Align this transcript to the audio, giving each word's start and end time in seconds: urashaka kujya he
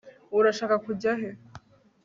urashaka 0.37 0.75
kujya 0.85 1.11
he 1.21 1.29